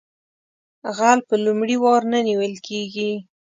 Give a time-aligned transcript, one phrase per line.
[0.97, 3.11] غل په لومړي وار نه نیول کیږي